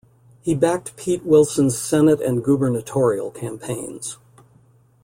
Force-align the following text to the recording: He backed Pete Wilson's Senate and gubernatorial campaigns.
He 0.41 0.55
backed 0.55 0.95
Pete 0.97 1.23
Wilson's 1.27 1.77
Senate 1.77 2.21
and 2.23 2.43
gubernatorial 2.43 3.29
campaigns. 3.29 4.17